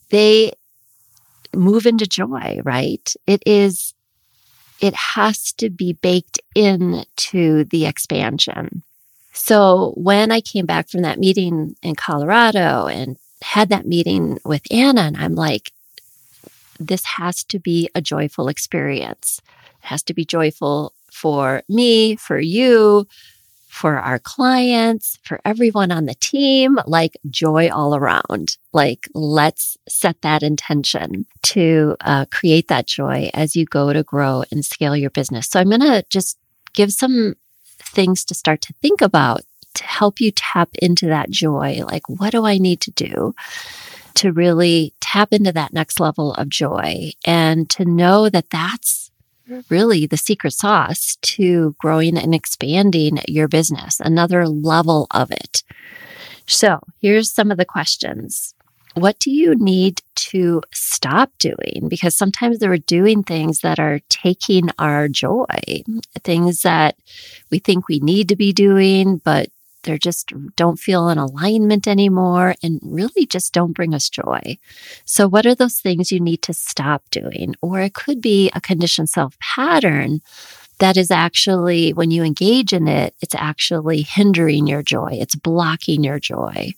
they 0.09 0.51
move 1.53 1.85
into 1.85 2.07
joy, 2.07 2.59
right? 2.63 3.13
It 3.27 3.41
is 3.45 3.94
it 4.82 4.94
has 4.94 5.51
to 5.53 5.70
be 5.70 5.94
baked 5.94 6.39
into 6.53 7.63
the 7.65 7.86
expansion. 7.86 8.84
So 9.34 9.94
when 9.98 10.32
I 10.32 10.41
came 10.41 10.65
back 10.65 10.89
from 10.89 11.01
that 11.01 11.20
meeting 11.20 11.75
in 11.82 11.96
Colorado 11.96 12.88
and 12.88 13.17
had 13.41 13.70
that 13.70 13.86
meeting 13.86 14.39
with 14.46 14.62
Anna, 14.72 15.01
and 15.01 15.17
I'm 15.17 15.36
like, 15.36 15.72
this 16.79 17.05
has 17.05 17.44
to 17.46 17.60
be 17.60 17.89
a 17.96 18.01
joyful 18.01 18.48
experience. 18.48 19.41
It 19.84 19.88
has 19.88 20.03
to 20.03 20.13
be 20.13 20.25
joyful 20.25 20.94
for 21.12 21.63
me, 21.70 22.15
for 22.15 22.39
you, 22.39 23.08
for 23.75 23.98
our 23.98 24.20
clients, 24.20 25.20
for 25.22 25.41
everyone 25.44 25.91
on 25.91 26.05
the 26.05 26.15
team, 26.15 26.79
like 26.88 27.17
joy 27.29 27.70
all 27.70 27.94
around. 27.94 28.55
Like, 28.72 29.10
let's 29.13 29.77
set 29.89 30.22
that 30.22 30.44
intention 30.44 31.25
to 31.44 31.98
uh, 32.00 32.25
create 32.32 32.70
that 32.70 32.88
joy 32.88 33.29
as 33.34 33.53
you 33.53 33.65
go 33.65 33.91
to 33.91 34.01
grow 34.01 34.46
and 34.50 34.63
scale 34.63 34.96
your 34.96 35.10
business. 35.10 35.48
So, 35.48 35.60
I'm 35.60 35.67
going 35.67 35.82
to 35.82 36.05
just 36.10 36.38
give 36.72 36.94
some 36.94 37.36
things 37.67 38.24
to 38.25 38.34
start 38.34 38.62
to 38.62 38.74
think 38.82 39.01
about 39.01 39.41
to 39.74 39.84
help 39.84 40.22
you 40.22 40.32
tap 40.32 40.70
into 40.82 41.08
that 41.08 41.29
joy. 41.29 41.84
Like, 41.84 42.08
what 42.08 42.32
do 42.32 42.46
I 42.46 42.58
need 42.58 42.79
to 42.82 42.91
do 42.91 43.36
to 44.13 44.32
really 44.32 44.94
tap 45.01 45.34
into 45.34 45.51
that 45.51 45.74
next 45.74 46.00
level 46.00 46.34
of 46.36 46.48
joy 46.48 47.12
and 47.25 47.70
to 47.72 47.84
know 47.84 48.29
that 48.29 48.50
that's 48.50 49.04
really 49.69 50.05
the 50.05 50.17
secret 50.17 50.53
sauce 50.53 51.17
to 51.21 51.75
growing 51.79 52.17
and 52.17 52.33
expanding 52.33 53.19
your 53.27 53.47
business, 53.47 53.99
another 53.99 54.47
level 54.47 55.07
of 55.11 55.31
it. 55.31 55.63
So 56.47 56.79
here's 57.01 57.33
some 57.33 57.51
of 57.51 57.57
the 57.57 57.65
questions. 57.65 58.53
What 58.93 59.19
do 59.19 59.29
you 59.29 59.55
need 59.55 60.01
to 60.15 60.61
stop 60.73 61.31
doing? 61.37 61.87
Because 61.89 62.17
sometimes 62.17 62.59
we're 62.61 62.77
doing 62.77 63.23
things 63.23 63.59
that 63.59 63.77
are 63.77 63.99
taking 64.09 64.69
our 64.79 65.09
joy, 65.09 65.83
things 66.23 66.61
that 66.61 66.95
we 67.51 67.59
think 67.59 67.89
we 67.89 67.99
need 67.99 68.29
to 68.29 68.37
be 68.37 68.53
doing, 68.53 69.17
but 69.17 69.49
they 69.85 69.97
just 69.97 70.33
don't 70.55 70.77
feel 70.77 71.09
in 71.09 71.17
alignment 71.17 71.87
anymore 71.87 72.55
and 72.61 72.79
really 72.83 73.25
just 73.25 73.53
don't 73.53 73.73
bring 73.73 73.93
us 73.93 74.09
joy. 74.09 74.57
So, 75.05 75.27
what 75.27 75.45
are 75.45 75.55
those 75.55 75.79
things 75.79 76.11
you 76.11 76.19
need 76.19 76.41
to 76.43 76.53
stop 76.53 77.03
doing? 77.11 77.55
Or 77.61 77.79
it 77.79 77.93
could 77.93 78.21
be 78.21 78.51
a 78.53 78.61
conditioned 78.61 79.09
self 79.09 79.39
pattern 79.39 80.21
that 80.79 80.97
is 80.97 81.09
actually, 81.09 81.93
when 81.93 82.11
you 82.11 82.23
engage 82.23 82.73
in 82.73 82.87
it, 82.87 83.15
it's 83.21 83.35
actually 83.35 84.01
hindering 84.01 84.67
your 84.67 84.83
joy, 84.83 85.11
it's 85.13 85.35
blocking 85.35 86.03
your 86.03 86.19
joy. 86.19 86.73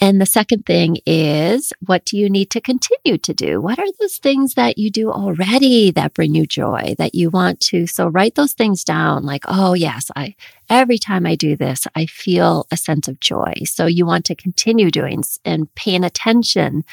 And 0.00 0.20
the 0.20 0.26
second 0.26 0.64
thing 0.64 0.98
is, 1.06 1.72
what 1.84 2.04
do 2.04 2.16
you 2.16 2.30
need 2.30 2.50
to 2.50 2.60
continue 2.60 3.18
to 3.18 3.34
do? 3.34 3.60
What 3.60 3.78
are 3.78 3.86
those 3.98 4.18
things 4.18 4.54
that 4.54 4.78
you 4.78 4.90
do 4.90 5.10
already 5.10 5.90
that 5.90 6.14
bring 6.14 6.34
you 6.34 6.46
joy 6.46 6.94
that 6.98 7.14
you 7.14 7.30
want 7.30 7.60
to? 7.60 7.86
So 7.86 8.08
write 8.08 8.36
those 8.36 8.52
things 8.52 8.84
down 8.84 9.24
like, 9.24 9.44
oh, 9.48 9.74
yes, 9.74 10.10
I, 10.14 10.36
every 10.70 10.98
time 10.98 11.26
I 11.26 11.34
do 11.34 11.56
this, 11.56 11.86
I 11.96 12.06
feel 12.06 12.66
a 12.70 12.76
sense 12.76 13.08
of 13.08 13.18
joy. 13.18 13.54
So 13.64 13.86
you 13.86 14.06
want 14.06 14.24
to 14.26 14.36
continue 14.36 14.90
doing 14.90 15.24
and 15.44 15.74
paying 15.74 16.04
attention 16.04 16.84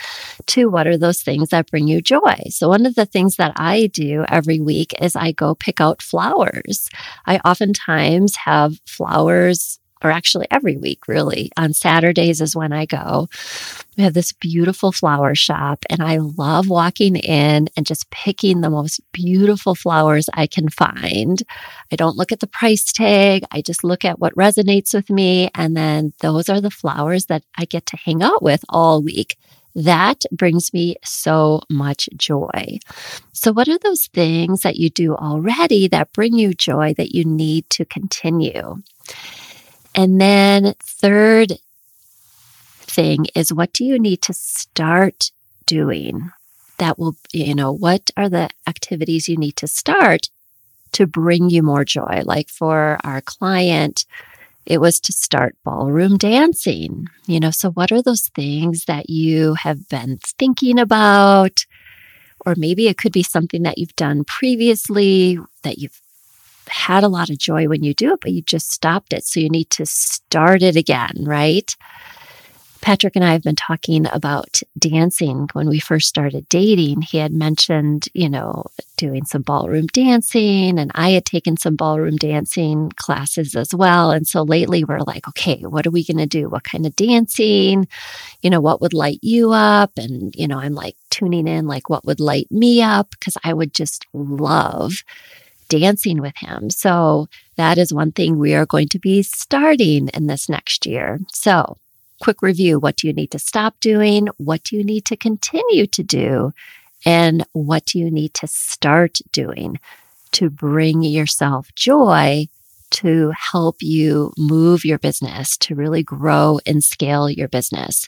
to 0.48 0.70
what 0.70 0.88
are 0.88 0.98
those 0.98 1.22
things 1.22 1.50
that 1.50 1.70
bring 1.70 1.88
you 1.88 2.02
joy. 2.02 2.36
So 2.50 2.70
one 2.70 2.86
of 2.86 2.96
the 2.96 3.06
things 3.06 3.36
that 3.36 3.54
I 3.56 3.88
do 3.88 4.26
every 4.30 4.60
week 4.60 4.94
is 5.00 5.16
I 5.16 5.32
go 5.32 5.54
pick 5.54 5.80
out 5.80 6.02
flowers. 6.02 6.90
I 7.28 7.38
oftentimes 7.46 8.36
have 8.38 8.80
flowers 8.88 9.80
or 10.06 10.12
actually 10.12 10.48
every 10.52 10.78
week, 10.78 11.08
really. 11.08 11.52
On 11.58 11.74
Saturdays 11.74 12.42
is 12.42 12.56
when 12.56 12.72
I 12.72 12.86
go. 12.86 13.28
We 13.98 14.04
have 14.04 14.14
this 14.14 14.34
beautiful 14.34 14.92
flower 14.92 15.34
shop, 15.34 15.84
and 15.90 16.04
I 16.04 16.18
love 16.18 16.70
walking 16.70 17.16
in 17.16 17.70
and 17.76 17.86
just 17.86 18.10
picking 18.12 18.62
the 18.62 18.70
most 18.70 19.02
beautiful 19.12 19.74
flowers 19.74 20.30
I 20.34 20.46
can 20.46 20.70
find. 20.70 21.42
I 21.92 21.96
don't 21.96 22.18
look 22.18 22.32
at 22.32 22.40
the 22.40 22.48
price 22.48 22.92
tag, 22.92 23.44
I 23.52 23.62
just 23.62 23.84
look 23.84 24.06
at 24.06 24.20
what 24.20 24.36
resonates 24.36 24.94
with 24.94 25.10
me. 25.10 25.50
And 25.56 25.76
then 25.76 26.14
those 26.20 26.50
are 26.50 26.62
the 26.62 26.70
flowers 26.70 27.26
that 27.26 27.44
I 27.58 27.66
get 27.66 27.88
to 27.88 27.98
hang 27.98 28.22
out 28.22 28.44
with 28.44 28.64
all 28.70 29.02
week. 29.02 29.38
That 29.74 30.24
brings 30.32 30.72
me 30.72 30.96
so 31.04 31.62
much 31.70 32.08
joy. 32.16 32.80
So, 33.34 33.52
what 33.52 33.68
are 33.68 33.78
those 33.80 34.08
things 34.08 34.62
that 34.62 34.78
you 34.78 34.90
do 34.90 35.16
already 35.16 35.90
that 35.90 36.14
bring 36.14 36.36
you 36.36 36.54
joy 36.54 36.94
that 36.94 37.14
you 37.14 37.26
need 37.26 37.70
to 37.72 37.84
continue? 37.84 38.82
And 39.96 40.20
then 40.20 40.76
third 40.84 41.54
thing 42.82 43.28
is 43.34 43.54
what 43.54 43.74
do 43.74 43.86
you 43.86 43.98
need 43.98 44.22
to 44.24 44.34
start 44.34 45.32
doing 45.66 46.32
that 46.78 47.00
will, 47.00 47.16
you 47.32 47.56
know, 47.56 47.72
what 47.72 48.12
are 48.18 48.28
the 48.28 48.50
activities 48.68 49.30
you 49.30 49.38
need 49.38 49.56
to 49.56 49.68
start 49.68 50.30
to 50.92 51.08
bring 51.08 51.50
you 51.50 51.64
more 51.64 51.86
joy? 51.86 52.22
Like 52.26 52.50
for 52.50 53.00
our 53.06 53.22
client, 53.22 54.06
it 54.66 54.82
was 54.82 55.00
to 55.02 55.14
start 55.14 55.56
ballroom 55.64 56.18
dancing. 56.18 57.08
You 57.28 57.40
know, 57.40 57.52
so 57.52 57.72
what 57.72 57.92
are 57.94 58.02
those 58.02 58.28
things 58.36 58.86
that 58.86 59.10
you 59.10 59.54
have 59.54 59.88
been 59.88 60.20
thinking 60.38 60.78
about? 60.78 61.66
Or 62.46 62.56
maybe 62.58 62.88
it 62.88 62.98
could 62.98 63.14
be 63.14 63.24
something 63.24 63.64
that 63.64 63.78
you've 63.78 63.96
done 63.96 64.26
previously 64.26 65.40
that 65.64 65.78
you've 65.78 66.02
had 66.68 67.04
a 67.04 67.10
lot 67.10 67.30
of 67.30 67.38
joy 67.38 67.68
when 67.68 67.84
you 67.84 67.94
do 67.94 68.14
it, 68.14 68.22
but 68.22 68.32
you 68.32 68.42
just 68.42 68.72
stopped 68.72 69.14
it. 69.14 69.26
So 69.26 69.40
you 69.40 69.50
need 69.50 69.70
to 69.72 69.86
start 69.86 70.62
it 70.62 70.76
again, 70.76 71.14
right? 71.20 71.76
Patrick 72.82 73.16
and 73.16 73.26
I 73.26 73.32
have 73.32 73.42
been 73.42 73.56
talking 73.56 74.06
about 74.14 74.62
dancing 74.78 75.50
when 75.54 75.68
we 75.68 75.80
first 75.80 76.08
started 76.08 76.48
dating. 76.50 77.02
He 77.02 77.18
had 77.18 77.34
mentioned, 77.34 78.06
you 78.14 78.30
know, 78.30 78.66
doing 78.96 79.26
some 79.26 79.42
ballroom 79.42 79.88
dancing, 79.88 80.78
and 80.78 80.92
I 80.94 81.10
had 81.10 81.26
taken 81.26 81.58
some 81.58 81.76
ballroom 81.76 82.18
dancing 82.18 82.92
classes 82.96 83.56
as 83.56 83.74
well. 83.74 84.12
And 84.12 84.28
so 84.28 84.44
lately 84.44 84.84
we're 84.84 85.00
like, 85.00 85.28
okay, 85.30 85.62
what 85.62 85.88
are 85.88 85.92
we 85.92 86.06
going 86.06 86.20
to 86.20 86.28
do? 86.28 86.48
What 86.48 86.64
kind 86.64 86.86
of 86.86 86.96
dancing? 86.96 87.88
You 88.44 88.52
know, 88.52 88.62
what 88.62 88.82
would 88.82 88.94
light 88.94 89.20
you 89.24 89.52
up? 89.52 89.98
And, 89.98 90.36
you 90.36 90.48
know, 90.48 90.60
I'm 90.60 90.76
like 90.76 90.96
tuning 91.10 91.48
in, 91.48 91.66
like, 91.66 91.90
what 91.90 92.06
would 92.06 92.20
light 92.20 92.52
me 92.52 92.84
up? 92.84 93.10
Because 93.10 93.36
I 93.44 93.54
would 93.54 93.74
just 93.74 94.06
love 94.14 95.04
dancing 95.70 96.22
with 96.22 96.36
him. 96.38 96.70
So 96.70 97.28
that 97.58 97.78
is 97.78 97.94
one 97.94 98.12
thing 98.12 98.38
we 98.38 98.54
are 98.54 98.66
going 98.66 98.90
to 98.90 99.00
be 99.00 99.24
starting 99.24 100.10
in 100.10 100.28
this 100.28 100.50
next 100.50 100.86
year. 100.86 101.20
So, 101.32 101.78
quick 102.22 102.42
review 102.42 102.80
what 102.80 102.96
do 102.96 103.08
you 103.08 103.14
need 103.14 103.32
to 103.32 103.40
stop 103.40 103.80
doing? 103.80 104.28
What 104.38 104.64
do 104.64 104.76
you 104.76 104.84
need 104.84 105.06
to 105.06 105.18
continue 105.18 105.88
to 105.88 106.04
do? 106.04 106.54
And 107.06 107.46
what 107.54 107.86
do 107.86 108.00
you 108.00 108.10
need 108.10 108.34
to 108.36 108.48
start 108.48 109.20
doing 109.32 109.80
to 110.32 110.50
bring 110.50 111.04
yourself 111.04 111.70
joy 111.76 112.48
to 112.92 113.32
help 113.32 113.78
you 113.82 114.32
move 114.38 114.86
your 114.86 114.98
business, 114.98 115.58
to 115.58 115.76
really 115.76 116.04
grow 116.04 116.60
and 116.66 116.84
scale 116.84 117.30
your 117.30 117.48
business? 117.48 118.08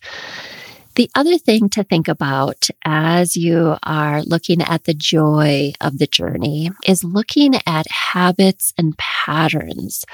The 0.97 1.11
other 1.13 1.37
thing 1.37 1.69
to 1.69 1.83
think 1.83 2.07
about 2.07 2.69
as 2.83 3.37
you 3.37 3.77
are 3.83 4.23
looking 4.23 4.63
at 4.63 4.85
the 4.85 4.95
joy 4.95 5.73
of 5.79 5.99
the 5.99 6.07
journey 6.07 6.71
is 6.87 7.03
looking 7.03 7.53
at 7.67 7.85
habits 7.91 8.73
and 8.79 8.97
patterns. 8.97 10.05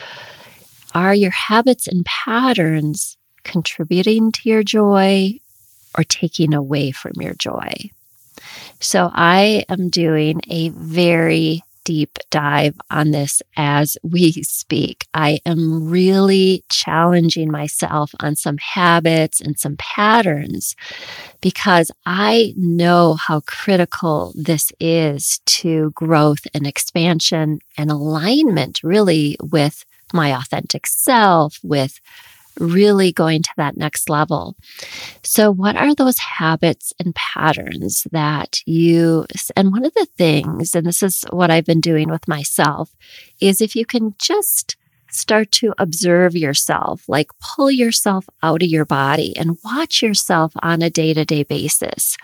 Are 0.93 1.15
your 1.15 1.31
habits 1.31 1.87
and 1.87 2.05
patterns 2.05 3.15
contributing 3.45 4.33
to 4.33 4.49
your 4.49 4.61
joy 4.61 5.39
or 5.97 6.03
taking 6.03 6.53
away 6.53 6.91
from 6.91 7.13
your 7.17 7.33
joy? 7.35 7.71
So 8.81 9.09
I 9.13 9.63
am 9.69 9.87
doing 9.87 10.41
a 10.49 10.67
very 10.67 11.63
deep 11.83 12.17
dive 12.29 12.75
on 12.89 13.11
this 13.11 13.41
as 13.57 13.97
we 14.03 14.31
speak. 14.43 15.07
I 15.13 15.39
am 15.45 15.89
really 15.89 16.63
challenging 16.69 17.51
myself 17.51 18.11
on 18.19 18.35
some 18.35 18.57
habits 18.57 19.41
and 19.41 19.59
some 19.59 19.75
patterns 19.77 20.75
because 21.41 21.91
I 22.05 22.53
know 22.57 23.15
how 23.15 23.41
critical 23.41 24.33
this 24.35 24.71
is 24.79 25.39
to 25.45 25.91
growth 25.91 26.45
and 26.53 26.65
expansion 26.65 27.59
and 27.77 27.91
alignment, 27.91 28.81
really, 28.83 29.37
with 29.41 29.85
my 30.13 30.35
authentic 30.35 30.87
self, 30.87 31.57
with 31.63 31.99
really 32.59 33.11
going 33.11 33.43
to 33.43 33.49
that 33.57 33.77
next 33.77 34.09
level. 34.09 34.55
So, 35.23 35.51
what 35.51 35.75
are 35.75 35.95
those 35.95 36.17
habits 36.19 36.93
and 36.99 37.15
patterns 37.15 38.05
that 38.11 38.59
you, 38.65 39.25
and 39.55 39.71
one 39.71 39.85
of 39.85 39.93
the 39.93 40.07
things, 40.17 40.75
and 40.75 40.85
this 40.85 41.03
is 41.03 41.25
what 41.31 41.51
I've 41.51 41.65
been 41.65 41.81
doing 41.81 42.09
with 42.09 42.27
myself, 42.27 42.91
is 43.39 43.61
if 43.61 43.75
you 43.75 43.85
can 43.85 44.15
just 44.19 44.75
start 45.11 45.51
to 45.51 45.73
observe 45.77 46.35
yourself, 46.35 47.07
like 47.07 47.29
pull 47.39 47.69
yourself 47.69 48.25
out 48.41 48.63
of 48.63 48.69
your 48.69 48.85
body 48.85 49.35
and 49.37 49.57
watch 49.63 50.01
yourself 50.01 50.53
on 50.61 50.81
a 50.81 50.89
day 50.89 51.13
to 51.13 51.25
day 51.25 51.43
basis. 51.43 52.17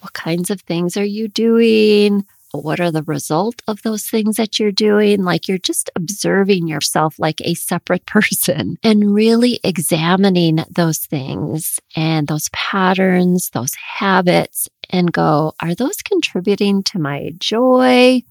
What 0.00 0.12
kinds 0.12 0.50
of 0.50 0.60
things 0.60 0.96
are 0.96 1.04
you 1.04 1.28
doing? 1.28 2.26
What 2.62 2.80
are 2.80 2.90
the 2.90 3.02
result 3.02 3.62
of 3.66 3.82
those 3.82 4.04
things 4.06 4.36
that 4.36 4.58
you're 4.58 4.72
doing? 4.72 5.24
Like 5.24 5.48
you're 5.48 5.58
just 5.58 5.90
observing 5.96 6.68
yourself 6.68 7.18
like 7.18 7.40
a 7.40 7.54
separate 7.54 8.06
person 8.06 8.78
and 8.82 9.14
really 9.14 9.60
examining 9.64 10.64
those 10.70 10.98
things 10.98 11.80
and 11.96 12.28
those 12.28 12.48
patterns, 12.50 13.50
those 13.50 13.74
habits, 13.74 14.68
and 14.90 15.12
go, 15.12 15.54
are 15.60 15.74
those 15.74 15.96
contributing 15.96 16.82
to 16.84 16.98
my 16.98 17.32
joy 17.38 18.22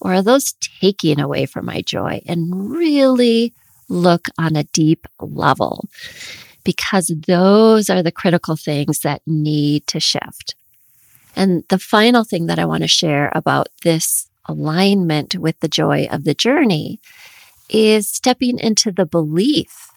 or 0.00 0.14
are 0.14 0.22
those 0.22 0.54
taking 0.80 1.20
away 1.20 1.46
from 1.46 1.66
my 1.66 1.82
joy? 1.82 2.22
And 2.26 2.70
really 2.70 3.52
look 3.88 4.28
on 4.38 4.56
a 4.56 4.64
deep 4.64 5.06
level 5.20 5.88
because 6.64 7.12
those 7.26 7.88
are 7.88 8.02
the 8.02 8.12
critical 8.12 8.56
things 8.56 9.00
that 9.00 9.22
need 9.26 9.86
to 9.86 10.00
shift. 10.00 10.56
And 11.36 11.64
the 11.68 11.78
final 11.78 12.24
thing 12.24 12.46
that 12.46 12.58
I 12.58 12.64
want 12.64 12.82
to 12.82 12.88
share 12.88 13.30
about 13.34 13.68
this 13.82 14.28
alignment 14.46 15.36
with 15.36 15.60
the 15.60 15.68
joy 15.68 16.08
of 16.10 16.24
the 16.24 16.34
journey 16.34 16.98
is 17.68 18.08
stepping 18.08 18.58
into 18.58 18.90
the 18.90 19.06
belief 19.06 19.90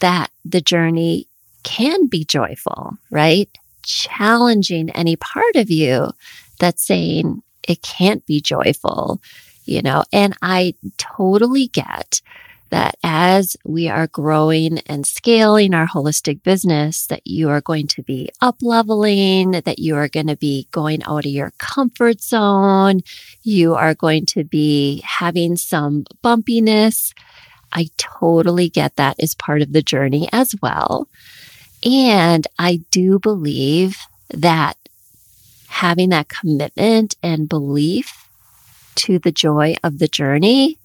that 0.00 0.30
the 0.44 0.60
journey 0.60 1.26
can 1.62 2.06
be 2.06 2.24
joyful, 2.24 2.98
right? 3.10 3.48
Challenging 3.82 4.90
any 4.90 5.16
part 5.16 5.56
of 5.56 5.70
you 5.70 6.10
that's 6.58 6.86
saying 6.86 7.42
it 7.66 7.82
can't 7.82 8.24
be 8.26 8.40
joyful, 8.40 9.20
you 9.64 9.82
know, 9.82 10.04
and 10.12 10.36
I 10.42 10.74
totally 10.98 11.68
get 11.68 12.20
that 12.70 12.96
as 13.02 13.56
we 13.64 13.88
are 13.88 14.06
growing 14.08 14.78
and 14.86 15.06
scaling 15.06 15.74
our 15.74 15.86
holistic 15.86 16.42
business, 16.42 17.06
that 17.06 17.26
you 17.26 17.48
are 17.48 17.60
going 17.60 17.86
to 17.88 18.02
be 18.02 18.28
up 18.40 18.56
leveling, 18.60 19.52
that 19.52 19.78
you 19.78 19.94
are 19.96 20.08
going 20.08 20.26
to 20.26 20.36
be 20.36 20.68
going 20.72 21.02
out 21.04 21.26
of 21.26 21.30
your 21.30 21.52
comfort 21.58 22.20
zone. 22.20 23.02
You 23.42 23.74
are 23.74 23.94
going 23.94 24.26
to 24.26 24.44
be 24.44 25.02
having 25.04 25.56
some 25.56 26.04
bumpiness. 26.24 27.12
I 27.72 27.88
totally 27.96 28.68
get 28.68 28.96
that 28.96 29.20
as 29.20 29.34
part 29.34 29.62
of 29.62 29.72
the 29.72 29.82
journey 29.82 30.28
as 30.32 30.54
well. 30.60 31.08
And 31.84 32.46
I 32.58 32.80
do 32.90 33.18
believe 33.18 33.98
that 34.30 34.76
having 35.68 36.08
that 36.08 36.28
commitment 36.28 37.16
and 37.22 37.48
belief 37.48 38.28
to 38.96 39.18
the 39.18 39.30
joy 39.30 39.76
of 39.84 39.98
the 39.98 40.08
journey 40.08 40.78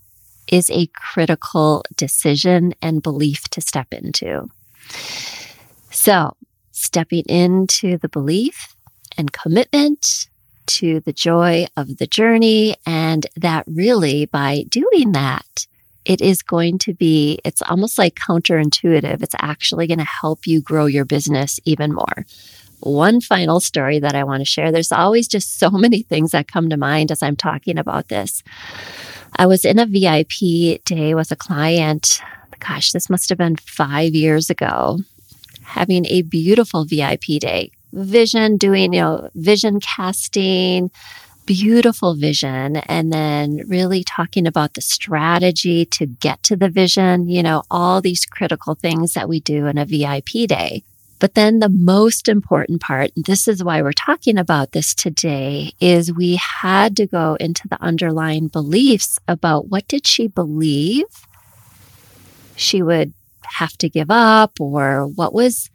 is 0.48 0.70
a 0.70 0.88
critical 0.88 1.84
decision 1.96 2.74
and 2.82 3.04
belief 3.04 3.44
to 3.50 3.62
step 3.62 3.94
into. 3.94 4.50
So, 5.92 6.36
stepping 6.72 7.24
into 7.26 7.98
the 7.98 8.10
belief 8.10 8.76
and 9.18 9.32
commitment 9.32 10.28
to 10.68 11.00
the 11.02 11.14
joy 11.14 11.68
of 11.76 11.98
the 11.98 12.08
journey, 12.08 12.76
and 12.86 13.28
that 13.36 13.66
really 13.68 14.26
by 14.26 14.64
doing 14.70 15.12
that, 15.12 15.68
it 16.06 16.22
is 16.22 16.42
going 16.42 16.80
to 16.80 16.94
be, 16.94 17.40
it's 17.46 17.62
almost 17.62 17.98
like 17.98 18.16
counterintuitive. 18.16 19.22
It's 19.22 19.36
actually 19.40 19.88
going 19.88 20.00
to 20.00 20.06
help 20.06 20.48
you 20.48 20.62
grow 20.62 20.86
your 20.86 21.06
business 21.06 21.60
even 21.66 21.94
more. 21.94 22.26
One 22.80 23.22
final 23.22 23.60
story 23.60 24.00
that 24.00 24.16
I 24.16 24.24
want 24.24 24.42
to 24.42 24.46
share. 24.46 24.72
There's 24.72 24.92
always 24.92 25.28
just 25.28 25.60
so 25.60 25.70
many 25.72 26.02
things 26.02 26.32
that 26.32 26.52
come 26.52 26.70
to 26.70 26.78
mind 26.78 27.12
as 27.12 27.22
I'm 27.22 27.36
talking 27.36 27.78
about 27.78 28.08
this. 28.08 28.44
I 29.36 29.48
was 29.48 29.66
in 29.66 29.80
a 29.80 29.86
VIP 29.86 30.84
day 30.86 31.14
with 31.14 31.32
a 31.32 31.36
client. 31.36 32.22
Gosh, 32.60 32.92
this 32.92 33.10
must 33.10 33.30
have 33.30 33.38
been 33.38 33.56
five 33.56 34.14
years 34.14 34.50
ago, 34.50 35.00
having 35.64 36.06
a 36.06 36.22
beautiful 36.22 36.86
VIP 36.86 37.40
day. 37.40 37.72
Vision, 37.94 38.58
doing, 38.58 38.94
you 38.94 39.02
know, 39.02 39.30
vision 39.36 39.80
casting, 39.80 40.92
beautiful 41.46 42.16
vision, 42.16 42.78
and 42.78 43.12
then 43.12 43.64
really 43.68 44.04
talking 44.04 44.48
about 44.48 44.76
the 44.76 44.82
strategy 44.82 45.86
to 45.86 46.06
get 46.06 46.42
to 46.44 46.56
the 46.56 46.70
vision, 46.70 47.28
you 47.28 47.44
know, 47.44 47.64
all 47.70 48.00
these 48.00 48.26
critical 48.26 48.76
things 48.76 49.14
that 49.14 49.28
we 49.28 49.40
do 49.40 49.66
in 49.66 49.78
a 49.78 49.86
VIP 49.86 50.48
day. 50.48 50.84
But 51.22 51.36
then 51.36 51.60
the 51.60 51.70
most 51.70 52.28
important 52.28 52.82
part, 52.82 53.12
and 53.16 53.24
this 53.24 53.48
is 53.48 53.64
why 53.64 53.84
we're 53.84 53.92
talking 53.92 54.40
about 54.40 54.72
this 54.72 54.96
today, 54.96 55.72
is 55.80 56.12
we 56.12 56.38
had 56.38 56.98
to 56.98 57.06
go 57.06 57.38
into 57.40 57.68
the 57.68 57.80
underlying 57.80 58.48
beliefs 58.48 59.20
about 59.28 59.68
what 59.70 59.88
did 59.88 60.08
she 60.08 60.28
believe 60.28 61.06
she 62.56 62.82
would 62.82 63.14
have 63.44 63.78
to 63.78 63.88
give 63.88 64.10
up 64.10 64.60
or 64.60 65.06
what 65.06 65.32
was 65.32 65.70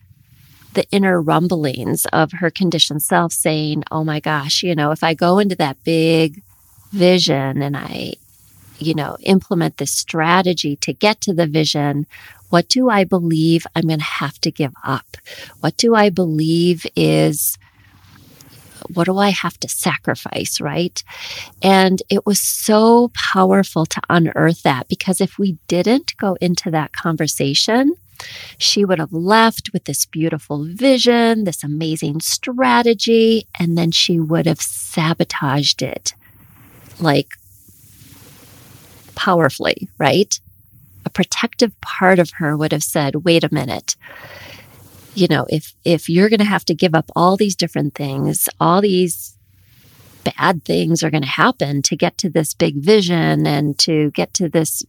the 0.75 0.85
inner 0.91 1.23
rumblings 1.23 2.07
of 2.07 2.33
her 2.33 2.51
conditioned 2.51 3.05
self 3.05 3.33
saying, 3.33 3.85
Oh 3.93 4.03
my 4.03 4.19
gosh, 4.19 4.65
you 4.65 4.75
know, 4.75 4.91
if 4.91 5.05
I 5.05 5.15
go 5.15 5.39
into 5.39 5.55
that 5.57 5.83
big 5.85 6.43
vision 6.91 7.63
and 7.63 7.77
I, 7.77 8.15
you 8.79 8.95
know, 8.95 9.17
implement 9.21 9.77
this 9.77 9.93
strategy 9.93 10.77
to 10.77 10.93
get 10.93 11.21
to 11.23 11.35
the 11.35 11.47
vision, 11.47 12.07
what 12.51 12.69
do 12.69 12.91
I 12.91 13.05
believe 13.05 13.67
I'm 13.75 13.89
going 13.89 13.99
to 13.99 14.05
have 14.05 14.39
to 14.41 14.51
give 14.51 14.75
up? 14.85 15.17
What 15.61 15.77
do 15.77 15.95
I 15.95 16.11
believe 16.11 16.87
is 16.95 17.59
what 18.95 19.05
do 19.05 19.19
I 19.19 19.31
have 19.31 19.59
to 19.61 19.69
sacrifice, 19.69 20.61
right? 20.61 21.03
And 21.63 22.03
it 22.09 22.25
was 22.27 22.41
so 22.41 23.11
powerful 23.15 23.87
to 23.87 24.01
unearth 24.09 24.63
that 24.63 24.89
because 24.89 25.21
if 25.21 25.39
we 25.39 25.59
didn't 25.67 26.17
go 26.19 26.37
into 26.41 26.71
that 26.71 26.93
conversation, 26.93 27.95
she 28.59 28.85
would 28.85 28.99
have 28.99 29.13
left 29.13 29.73
with 29.73 29.85
this 29.85 30.07
beautiful 30.07 30.65
vision, 30.65 31.45
this 31.45 31.65
amazing 31.65 32.21
strategy, 32.21 33.47
and 33.59 33.77
then 33.77 33.91
she 33.91 34.21
would 34.21 34.47
have 34.47 34.61
sabotaged 34.61 35.83
it 35.83 36.15
like 36.99 37.37
powerfully, 39.17 39.89
right? 39.99 40.39
a 41.07 41.11
protective 41.11 41.81
part 41.81 42.19
of 42.19 42.33
her 42.39 42.57
would 42.57 42.73
have 42.73 42.83
said, 42.83 43.25
wait 43.25 43.45
a 43.45 43.55
minute. 43.55 43.97
You 45.15 45.29
know, 45.29 45.47
if, 45.49 45.73
if 45.85 46.09
you're 46.09 46.29
going 46.29 46.41
to 46.41 46.45
have 46.45 46.65
to 46.67 46.75
give 46.75 46.95
up 46.95 47.11
all 47.15 47.37
these 47.37 47.57
different 47.57 47.95
things, 47.95 48.49
all 48.61 48.83
these 48.83 49.39
bad 50.25 50.65
things 50.65 51.03
are 51.03 51.11
going 51.11 51.23
to 51.23 51.29
happen 51.29 51.81
to 51.83 51.97
get 51.97 52.19
to 52.19 52.29
this 52.29 52.53
big 52.53 52.77
vision 52.77 53.47
and 53.47 53.79
to 53.79 54.11
get 54.11 54.35
to 54.35 54.49
this 54.49 54.83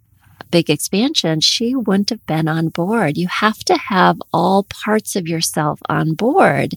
big 0.50 0.72
expansion, 0.72 1.40
she 1.40 1.76
wouldn't 1.76 2.10
have 2.10 2.26
been 2.26 2.48
on 2.48 2.70
board. 2.70 3.16
You 3.16 3.28
have 3.28 3.60
to 3.66 3.78
have 3.78 4.20
all 4.34 4.63
parts 4.63 5.16
of 5.16 5.28
yourself 5.28 5.80
on 5.88 6.16
board 6.16 6.76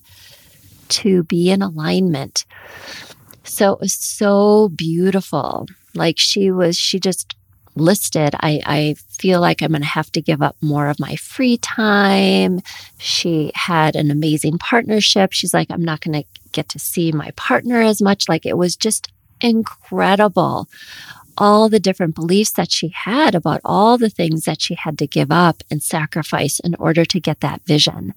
to 0.90 1.22
be 1.22 1.50
in 1.50 1.62
alignment. 1.62 2.44
So 3.44 3.72
it 3.72 3.80
was 3.80 3.94
so 3.94 4.68
beautiful. 4.68 5.66
Like 5.94 6.18
she 6.18 6.50
was, 6.50 6.76
she 6.76 7.00
just 7.00 7.34
listed, 7.80 8.34
I, 8.40 8.60
I 8.64 8.94
feel 9.08 9.40
like 9.40 9.62
I'm 9.62 9.70
going 9.70 9.82
to 9.82 9.88
have 9.88 10.12
to 10.12 10.20
give 10.20 10.42
up 10.42 10.56
more 10.60 10.88
of 10.88 11.00
my 11.00 11.16
free 11.16 11.56
time. 11.56 12.60
She 12.98 13.50
had 13.54 13.96
an 13.96 14.10
amazing 14.10 14.58
partnership. 14.58 15.32
She's 15.32 15.54
like, 15.54 15.70
I'm 15.70 15.84
not 15.84 16.00
going 16.00 16.22
to 16.22 16.28
get 16.52 16.68
to 16.70 16.78
see 16.78 17.12
my 17.12 17.30
partner 17.32 17.80
as 17.80 18.00
much. 18.00 18.28
Like 18.28 18.46
it 18.46 18.56
was 18.56 18.76
just 18.76 19.10
incredible. 19.40 20.68
All 21.38 21.68
the 21.68 21.80
different 21.80 22.14
beliefs 22.14 22.52
that 22.52 22.70
she 22.70 22.88
had 22.88 23.34
about 23.34 23.62
all 23.64 23.96
the 23.96 24.10
things 24.10 24.44
that 24.44 24.60
she 24.60 24.74
had 24.74 24.98
to 24.98 25.06
give 25.06 25.30
up 25.30 25.62
and 25.70 25.82
sacrifice 25.82 26.60
in 26.60 26.74
order 26.74 27.04
to 27.06 27.20
get 27.20 27.40
that 27.40 27.62
vision. 27.62 28.12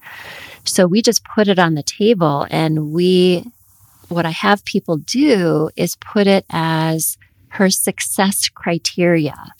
So 0.65 0.88
we 0.88 1.02
just 1.02 1.23
put 1.23 1.47
it 1.47 1.58
on 1.60 1.76
the 1.76 1.84
table 1.84 2.45
and 2.49 2.91
we, 2.91 3.45
what 4.10 4.26
I 4.26 4.32
have 4.32 4.65
people 4.65 4.97
do 4.97 5.69
is 5.78 5.95
put 5.95 6.28
it 6.28 6.45
as 6.49 7.17
her 7.53 7.69
success 7.69 8.49
criteria. 8.49 9.53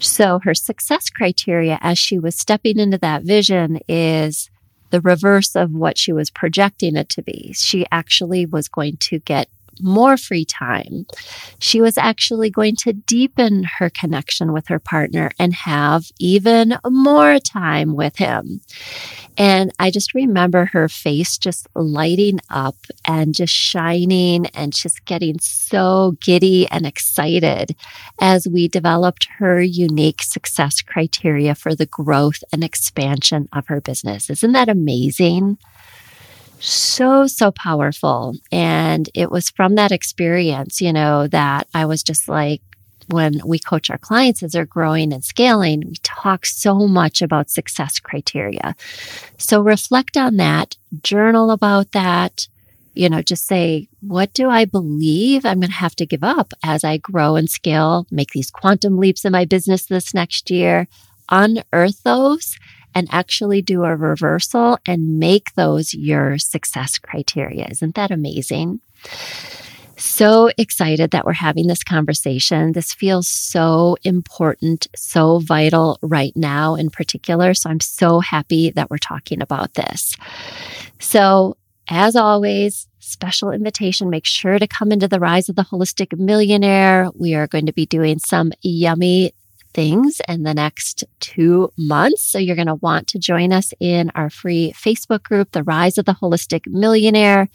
So, 0.00 0.40
her 0.40 0.54
success 0.54 1.08
criteria 1.10 1.78
as 1.80 1.98
she 1.98 2.18
was 2.18 2.36
stepping 2.36 2.78
into 2.78 2.98
that 2.98 3.22
vision 3.22 3.78
is 3.88 4.50
the 4.90 5.00
reverse 5.00 5.54
of 5.54 5.72
what 5.72 5.96
she 5.96 6.12
was 6.12 6.30
projecting 6.30 6.96
it 6.96 7.08
to 7.10 7.22
be. 7.22 7.52
She 7.54 7.86
actually 7.92 8.46
was 8.46 8.68
going 8.68 8.96
to 8.98 9.20
get 9.20 9.48
more 9.80 10.16
free 10.16 10.44
time. 10.44 11.06
She 11.58 11.80
was 11.80 11.98
actually 11.98 12.50
going 12.50 12.76
to 12.76 12.92
deepen 12.92 13.64
her 13.78 13.90
connection 13.90 14.52
with 14.52 14.68
her 14.68 14.78
partner 14.78 15.30
and 15.38 15.54
have 15.54 16.04
even 16.18 16.78
more 16.86 17.38
time 17.38 17.94
with 17.94 18.16
him. 18.16 18.60
And 19.36 19.72
I 19.78 19.90
just 19.90 20.14
remember 20.14 20.66
her 20.66 20.88
face 20.88 21.38
just 21.38 21.66
lighting 21.74 22.38
up 22.50 22.76
and 23.04 23.34
just 23.34 23.52
shining 23.52 24.46
and 24.46 24.72
just 24.72 25.04
getting 25.04 25.38
so 25.40 26.16
giddy 26.20 26.68
and 26.68 26.86
excited 26.86 27.74
as 28.20 28.46
we 28.46 28.68
developed 28.68 29.28
her 29.38 29.60
unique 29.60 30.22
success 30.22 30.80
criteria 30.82 31.54
for 31.54 31.74
the 31.74 31.86
growth 31.86 32.44
and 32.52 32.62
expansion 32.62 33.48
of 33.52 33.66
her 33.66 33.80
business. 33.80 34.30
Isn't 34.30 34.52
that 34.52 34.68
amazing? 34.68 35.58
So, 36.60 37.26
so 37.26 37.50
powerful. 37.50 38.34
And 38.50 39.08
it 39.14 39.30
was 39.30 39.50
from 39.50 39.74
that 39.74 39.92
experience, 39.92 40.80
you 40.80 40.92
know, 40.92 41.26
that 41.28 41.68
I 41.74 41.86
was 41.86 42.02
just 42.02 42.28
like, 42.28 42.62
when 43.08 43.40
we 43.44 43.58
coach 43.58 43.90
our 43.90 43.98
clients 43.98 44.42
as 44.42 44.52
they're 44.52 44.64
growing 44.64 45.12
and 45.12 45.24
scaling, 45.24 45.82
we 45.86 45.96
talk 46.02 46.46
so 46.46 46.88
much 46.88 47.20
about 47.20 47.50
success 47.50 47.98
criteria. 47.98 48.74
So 49.36 49.60
reflect 49.60 50.16
on 50.16 50.36
that, 50.38 50.76
journal 51.02 51.50
about 51.50 51.92
that, 51.92 52.48
you 52.94 53.08
know, 53.08 53.22
just 53.22 53.46
say, 53.46 53.88
what 54.00 54.32
do 54.32 54.48
I 54.48 54.64
believe 54.64 55.44
I'm 55.44 55.60
going 55.60 55.68
to 55.68 55.74
have 55.74 55.96
to 55.96 56.06
give 56.06 56.22
up 56.24 56.52
as 56.62 56.84
I 56.84 56.96
grow 56.96 57.36
and 57.36 57.50
scale, 57.50 58.06
make 58.10 58.30
these 58.30 58.50
quantum 58.50 58.98
leaps 58.98 59.24
in 59.24 59.32
my 59.32 59.44
business 59.44 59.86
this 59.86 60.14
next 60.14 60.50
year? 60.50 60.86
Unearth 61.30 62.02
those 62.04 62.56
and 62.94 63.08
actually 63.10 63.62
do 63.62 63.84
a 63.84 63.96
reversal 63.96 64.78
and 64.86 65.18
make 65.18 65.54
those 65.54 65.94
your 65.94 66.38
success 66.38 66.98
criteria. 66.98 67.66
Isn't 67.70 67.94
that 67.94 68.10
amazing? 68.10 68.80
So 69.96 70.50
excited 70.58 71.12
that 71.12 71.24
we're 71.24 71.32
having 71.32 71.66
this 71.66 71.84
conversation. 71.84 72.72
This 72.72 72.92
feels 72.92 73.28
so 73.28 73.96
important, 74.02 74.88
so 74.96 75.38
vital 75.38 75.98
right 76.02 76.32
now 76.36 76.74
in 76.74 76.90
particular. 76.90 77.54
So 77.54 77.70
I'm 77.70 77.80
so 77.80 78.20
happy 78.20 78.70
that 78.70 78.90
we're 78.90 78.98
talking 78.98 79.40
about 79.40 79.74
this. 79.74 80.16
So, 80.98 81.56
as 81.88 82.16
always, 82.16 82.88
special 82.98 83.50
invitation. 83.50 84.10
Make 84.10 84.24
sure 84.24 84.58
to 84.58 84.66
come 84.66 84.90
into 84.90 85.06
the 85.06 85.20
Rise 85.20 85.48
of 85.48 85.56
the 85.56 85.64
Holistic 85.64 86.18
Millionaire. 86.18 87.10
We 87.14 87.34
are 87.34 87.46
going 87.46 87.66
to 87.66 87.72
be 87.72 87.86
doing 87.86 88.18
some 88.18 88.52
yummy 88.62 89.32
things 89.74 90.20
in 90.28 90.44
the 90.44 90.54
next 90.54 91.04
two 91.20 91.70
months. 91.76 92.24
So 92.24 92.38
you're 92.38 92.56
going 92.56 92.68
to 92.68 92.76
want 92.76 93.08
to 93.08 93.18
join 93.18 93.52
us 93.52 93.74
in 93.80 94.10
our 94.14 94.30
free 94.30 94.72
Facebook 94.72 95.24
group, 95.24 95.52
The 95.52 95.62
Rise 95.64 95.98
of 95.98 96.06
the 96.06 96.14
Holistic 96.14 96.66
Millionaire. 96.66 97.48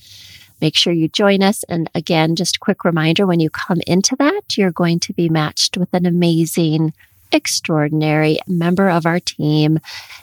Make 0.62 0.76
sure 0.76 0.94
you 0.94 1.08
join 1.08 1.42
us. 1.42 1.64
And 1.64 1.90
again, 1.96 2.36
just 2.36 2.58
a 2.58 2.60
quick 2.60 2.84
reminder 2.84 3.26
when 3.26 3.40
you 3.40 3.50
come 3.50 3.80
into 3.88 4.16
that, 4.18 4.58
you're 4.58 4.72
going 4.72 5.00
to 5.02 5.14
be 5.14 5.30
matched 5.30 5.78
with 5.78 5.94
an 5.94 6.06
amazing 6.06 6.94
extraordinary 7.32 8.40
member 8.48 8.90
of 8.90 9.06
our 9.06 9.20
team, 9.20 9.80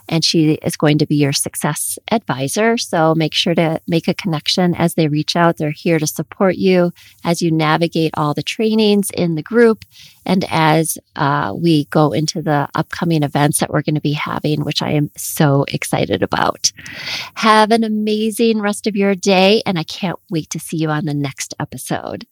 and 0.08 0.24
she 0.24 0.52
is 0.54 0.76
going 0.76 0.98
to 0.98 1.06
be 1.06 1.16
your 1.16 1.32
success 1.32 1.98
advisor. 2.10 2.76
So 2.78 3.14
make 3.14 3.34
sure 3.34 3.54
to 3.54 3.80
make 3.86 4.08
a 4.08 4.14
connection 4.14 4.74
as 4.74 4.94
they 4.94 5.08
reach 5.08 5.36
out. 5.36 5.56
They're 5.56 5.70
here 5.70 5.98
to 5.98 6.06
support 6.06 6.56
you 6.56 6.92
as 7.24 7.42
you 7.42 7.50
navigate 7.50 8.12
all 8.16 8.34
the 8.34 8.42
trainings 8.42 9.10
in 9.10 9.34
the 9.34 9.42
group 9.42 9.84
and 10.26 10.44
as 10.50 10.98
uh, 11.14 11.54
we 11.56 11.84
go 11.86 12.12
into 12.12 12.42
the 12.42 12.68
upcoming 12.74 13.22
events 13.22 13.60
that 13.60 13.70
we're 13.70 13.82
going 13.82 13.94
to 13.94 14.00
be 14.00 14.12
having, 14.12 14.64
which 14.64 14.82
I 14.82 14.90
am 14.90 15.10
so 15.16 15.64
excited 15.68 16.22
about. 16.22 16.72
Have 17.34 17.70
an 17.70 17.84
amazing 17.84 18.60
rest 18.60 18.86
of 18.86 18.96
your 18.96 19.14
day, 19.14 19.62
and 19.64 19.78
I 19.78 19.84
can't 19.84 20.18
wait 20.28 20.50
to 20.50 20.58
see 20.58 20.76
you 20.76 20.90
on 20.90 21.04
the 21.04 21.14
next 21.14 21.54
episode. 21.60 22.26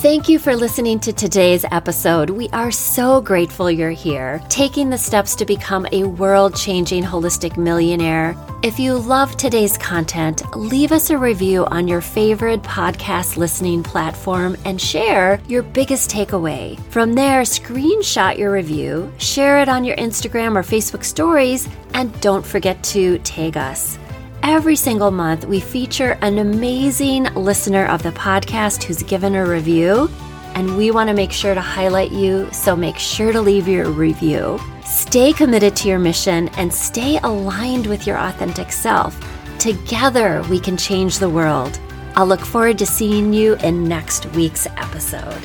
Thank 0.00 0.30
you 0.30 0.38
for 0.38 0.56
listening 0.56 0.98
to 1.00 1.12
today's 1.12 1.66
episode. 1.70 2.30
We 2.30 2.48
are 2.54 2.70
so 2.70 3.20
grateful 3.20 3.70
you're 3.70 3.90
here, 3.90 4.42
taking 4.48 4.88
the 4.88 4.96
steps 4.96 5.34
to 5.34 5.44
become 5.44 5.86
a 5.92 6.04
world 6.04 6.56
changing 6.56 7.02
holistic 7.02 7.58
millionaire. 7.58 8.34
If 8.62 8.78
you 8.78 8.96
love 8.96 9.36
today's 9.36 9.76
content, 9.76 10.56
leave 10.56 10.90
us 10.90 11.10
a 11.10 11.18
review 11.18 11.66
on 11.66 11.86
your 11.86 12.00
favorite 12.00 12.62
podcast 12.62 13.36
listening 13.36 13.82
platform 13.82 14.56
and 14.64 14.80
share 14.80 15.38
your 15.48 15.62
biggest 15.62 16.08
takeaway. 16.10 16.80
From 16.84 17.12
there, 17.12 17.42
screenshot 17.42 18.38
your 18.38 18.52
review, 18.52 19.12
share 19.18 19.60
it 19.60 19.68
on 19.68 19.84
your 19.84 19.96
Instagram 19.96 20.56
or 20.56 20.62
Facebook 20.62 21.04
stories, 21.04 21.68
and 21.92 22.18
don't 22.22 22.46
forget 22.46 22.82
to 22.84 23.18
tag 23.18 23.58
us. 23.58 23.98
Every 24.42 24.74
single 24.74 25.10
month, 25.10 25.44
we 25.44 25.60
feature 25.60 26.18
an 26.22 26.38
amazing 26.38 27.24
listener 27.34 27.86
of 27.86 28.02
the 28.02 28.12
podcast 28.12 28.82
who's 28.82 29.02
given 29.02 29.34
a 29.34 29.46
review, 29.46 30.10
and 30.54 30.78
we 30.78 30.90
want 30.90 31.08
to 31.08 31.14
make 31.14 31.30
sure 31.30 31.54
to 31.54 31.60
highlight 31.60 32.10
you, 32.10 32.48
so 32.50 32.74
make 32.74 32.96
sure 32.96 33.32
to 33.32 33.40
leave 33.40 33.68
your 33.68 33.90
review. 33.90 34.58
Stay 34.84 35.34
committed 35.34 35.76
to 35.76 35.88
your 35.88 35.98
mission 35.98 36.48
and 36.56 36.72
stay 36.72 37.18
aligned 37.18 37.86
with 37.86 38.06
your 38.06 38.18
authentic 38.18 38.72
self. 38.72 39.14
Together, 39.58 40.42
we 40.48 40.58
can 40.58 40.76
change 40.76 41.18
the 41.18 41.28
world. 41.28 41.78
I'll 42.16 42.26
look 42.26 42.40
forward 42.40 42.78
to 42.78 42.86
seeing 42.86 43.34
you 43.34 43.56
in 43.56 43.84
next 43.84 44.24
week's 44.34 44.66
episode. 44.66 45.42